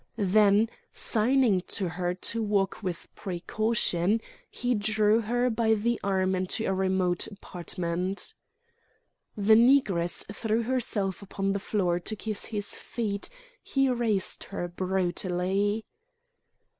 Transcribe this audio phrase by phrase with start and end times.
[0.17, 6.65] Then, signing to her to walk with precaution, he drew her by the arm into
[6.65, 8.33] a remote apartment.
[9.37, 13.29] The Negress threw herself upon the floor to kiss his feet;
[13.61, 15.85] he raised her brutally.